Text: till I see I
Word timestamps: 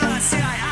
till 0.00 0.08
I 0.08 0.18
see 0.18 0.38
I 0.38 0.69